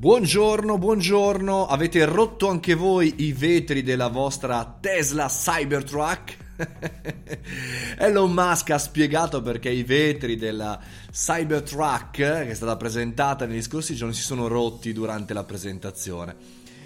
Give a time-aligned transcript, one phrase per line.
[0.00, 1.66] Buongiorno, buongiorno.
[1.66, 6.36] Avete rotto anche voi i vetri della vostra Tesla Cybertruck?
[7.98, 10.80] Elon Musk ha spiegato perché i vetri della
[11.12, 16.34] Cybertruck, che è stata presentata negli scorsi giorni, si sono rotti durante la presentazione.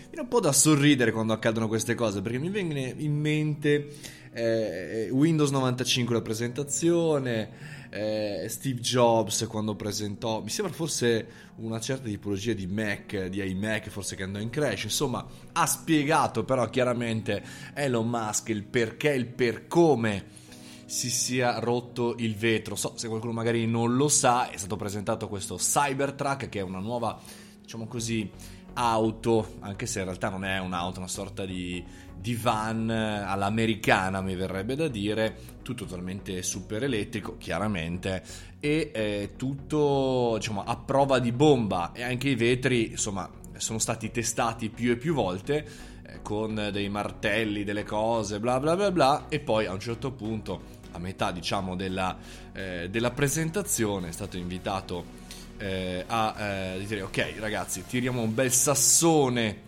[0.07, 3.91] Viene un po' da sorridere quando accadono queste cose perché mi viene in mente
[4.33, 11.27] eh, Windows 95 la presentazione eh, Steve Jobs quando presentò, mi sembra forse
[11.57, 16.43] una certa tipologia di Mac, di iMac, forse che andò in crash, insomma ha spiegato
[16.43, 20.43] però chiaramente Elon Musk il perché, il per come
[20.87, 22.75] si sia rotto il vetro.
[22.75, 26.81] So, se qualcuno magari non lo sa, è stato presentato questo Cybertruck che è una
[26.81, 27.17] nuova,
[27.63, 28.29] diciamo così,
[28.75, 31.83] auto, anche se in realtà non è un'auto, una sorta di,
[32.17, 38.23] di van all'americana, mi verrebbe da dire, tutto totalmente super elettrico, chiaramente,
[38.61, 41.93] e eh, tutto diciamo, a prova di bomba.
[41.93, 45.67] E anche i vetri, insomma, sono stati testati più e più volte
[46.07, 50.13] eh, con dei martelli, delle cose, bla bla bla bla, e poi a un certo
[50.13, 52.17] punto, a metà diciamo della,
[52.53, 55.23] eh, della presentazione, è stato invitato
[55.59, 59.63] eh, a eh, dire ok ragazzi tiriamo un bel sassone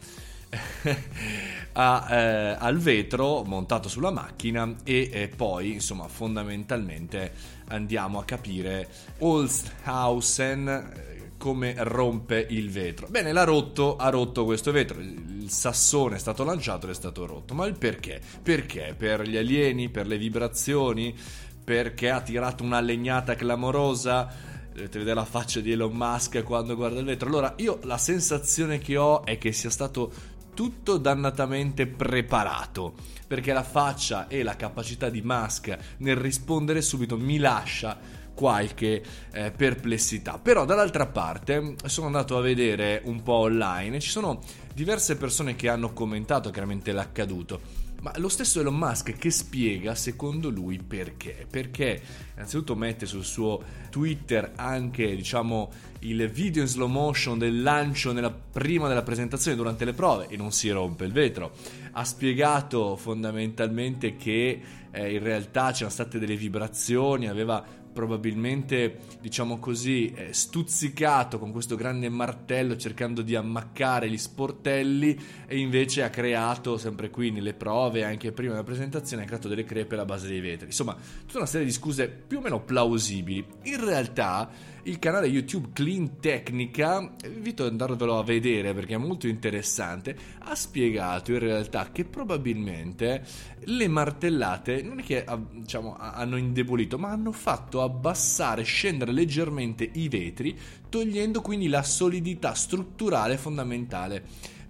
[1.73, 7.33] a, eh, al vetro montato sulla macchina e eh, poi insomma fondamentalmente
[7.69, 13.09] andiamo a capire Holsthausen eh, come rompe il vetro.
[13.09, 15.01] Bene, l'ha rotto, ha rotto questo vetro.
[15.01, 17.55] Il sassone è stato lanciato ed è stato rotto.
[17.55, 18.21] Ma il perché?
[18.43, 18.95] Perché?
[18.97, 21.15] Per gli alieni, per le vibrazioni,
[21.63, 27.01] perché ha tirato una legnata clamorosa dovete vedere la faccia di Elon Musk quando guarda
[27.01, 27.29] il vetro.
[27.29, 30.13] Allora, io la sensazione che ho è che sia stato
[30.55, 32.95] tutto dannatamente preparato,
[33.27, 37.99] perché la faccia e la capacità di Musk nel rispondere subito mi lascia
[38.35, 40.39] qualche eh, perplessità.
[40.39, 44.41] Però dall'altra parte sono andato a vedere un po' online e ci sono
[44.75, 50.51] diverse persone che hanno commentato chiaramente l'accaduto ma lo stesso Elon Musk che spiega secondo
[50.51, 51.47] lui perché.
[51.51, 52.01] Perché
[52.35, 55.71] innanzitutto mette sul suo Twitter anche diciamo
[56.01, 60.37] il video in slow motion del lancio nella, prima della presentazione durante le prove e
[60.37, 61.53] non si rompe il vetro.
[61.93, 64.61] Ha spiegato fondamentalmente che
[64.91, 67.65] eh, in realtà c'erano state delle vibrazioni, aveva
[67.97, 75.59] probabilmente, diciamo così, eh, stuzzicato con questo grande martello cercando di ammaccare gli sportelli e
[75.59, 79.95] invece ha creato, sempre qui nelle prove, anche prima della presentazione, ha creato delle crepe
[79.95, 80.67] alla base dei vetri.
[80.67, 83.43] Insomma, tutta una serie di scuse più o meno plausibili.
[83.63, 89.27] In realtà il canale YouTube Clean Technica, invito ad andarvelo a vedere perché è molto
[89.27, 93.25] interessante, ha spiegato in realtà che probabilmente
[93.65, 95.25] le martellate non è che
[95.55, 100.59] diciamo, hanno indebolito, ma hanno fatto abbassare, scendere leggermente i vetri,
[100.89, 104.23] togliendo quindi la solidità strutturale fondamentale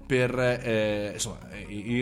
[0.07, 1.39] per eh, insomma,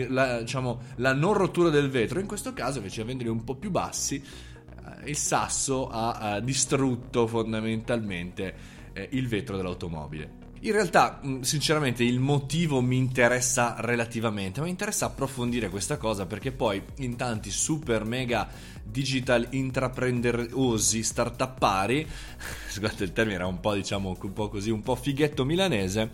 [0.09, 2.19] la, diciamo, la non rottura del vetro.
[2.19, 7.25] In questo caso, invece, avendoli un po' più bassi, eh, il sasso ha, ha distrutto
[7.25, 8.55] fondamentalmente
[8.93, 10.44] eh, il vetro dell'automobile.
[10.65, 16.25] In realtà, mm, sinceramente, il motivo mi interessa relativamente, ma mi interessa approfondire questa cosa
[16.25, 18.49] perché poi in tanti super mega
[18.83, 22.07] digital intraprenderosi startuppari,
[22.69, 26.09] scusate il termine era un po' diciamo un po' così, un po' fighetto milanese,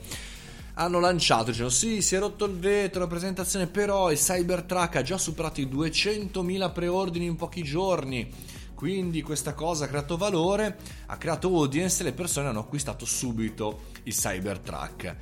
[0.74, 5.02] hanno lanciato, dicendo sì, si è rotto il vetro, la presentazione, però il Cybertruck ha
[5.02, 8.30] già superato i 200.000 preordini in pochi giorni
[8.82, 10.76] quindi questa cosa ha creato valore,
[11.06, 15.16] ha creato audience e le persone hanno acquistato subito il Cybertruck.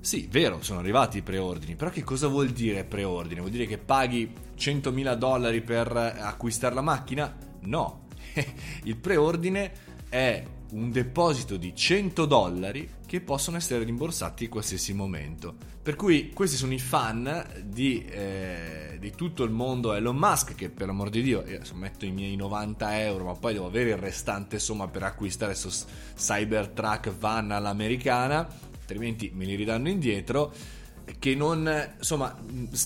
[0.00, 3.38] Sì, vero, sono arrivati i preordini, però che cosa vuol dire preordine?
[3.38, 7.32] Vuol dire che paghi 100.000 dollari per acquistare la macchina?
[7.60, 8.06] No,
[8.82, 9.72] il preordine
[10.08, 15.54] è un deposito di 100 dollari che possono essere rimborsati in qualsiasi momento.
[15.82, 20.68] Per cui questi sono i fan di, eh, di tutto il mondo Elon Musk, che
[20.68, 23.96] per l'amor di Dio, io metto i miei 90 euro, ma poi devo avere il
[23.96, 25.86] restante insomma per acquistare questo
[26.16, 28.46] Cybertruck van all'americana,
[28.78, 30.52] altrimenti me li ridanno indietro
[31.18, 32.36] che non, insomma,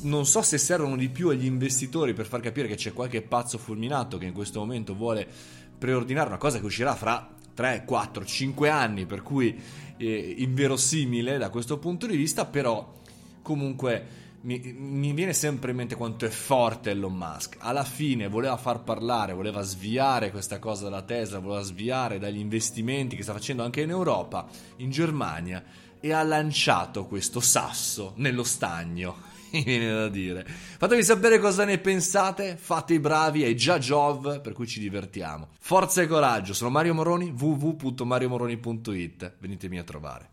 [0.03, 3.59] non so se servono di più agli investitori per far capire che c'è qualche pazzo
[3.59, 5.26] fulminato che in questo momento vuole
[5.76, 9.61] preordinare una cosa che uscirà fra 3, 4, 5 anni, per cui
[9.97, 13.00] eh, inverosimile da questo punto di vista, però
[13.43, 17.56] comunque mi, mi, viene sempre in mente quanto è forte Elon Musk.
[17.61, 23.17] Alla fine voleva far parlare, voleva sviare questa cosa dalla Tesla, voleva sviare dagli investimenti
[23.17, 25.62] che sta facendo anche in Europa, in Germania,
[26.04, 30.44] e ha lanciato questo sasso nello stagno mi viene da dire.
[30.44, 35.48] Fatemi sapere cosa ne pensate, fate i bravi, è già Jov, per cui ci divertiamo.
[35.60, 40.28] Forza e coraggio, sono Mario Moroni, www.mariomoroni.it, venitemi a trovare.